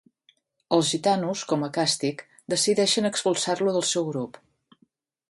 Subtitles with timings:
[0.77, 2.23] Els gitanos, com a càstig,
[2.55, 4.41] decideixen expulsar-lo del seu grup.